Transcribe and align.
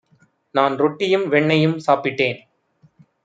நான் 0.55 0.75
ரொட்டியும் 0.75 1.25
வெண்ணையும் 1.27 1.77
சாப்பிட்டேன். 1.87 2.39